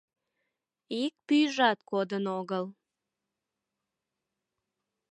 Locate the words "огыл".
2.39-2.65